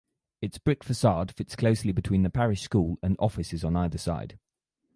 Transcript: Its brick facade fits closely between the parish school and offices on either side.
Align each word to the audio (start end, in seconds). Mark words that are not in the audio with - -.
Its 0.41 0.57
brick 0.57 0.83
facade 0.83 1.31
fits 1.31 1.55
closely 1.55 1.91
between 1.91 2.23
the 2.23 2.29
parish 2.31 2.61
school 2.63 2.97
and 3.03 3.15
offices 3.19 3.63
on 3.63 3.75
either 3.75 3.99
side. 3.99 4.39